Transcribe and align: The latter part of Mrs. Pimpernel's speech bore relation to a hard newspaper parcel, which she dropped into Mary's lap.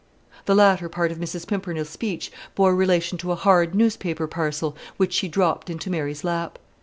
The 0.45 0.55
latter 0.55 0.89
part 0.89 1.11
of 1.11 1.19
Mrs. 1.19 1.45
Pimpernel's 1.47 1.89
speech 1.91 2.31
bore 2.55 2.73
relation 2.75 3.19
to 3.19 3.31
a 3.31 3.35
hard 3.35 3.75
newspaper 3.75 4.25
parcel, 4.25 4.75
which 4.97 5.13
she 5.13 5.27
dropped 5.27 5.69
into 5.69 5.91
Mary's 5.91 6.23
lap. 6.23 6.57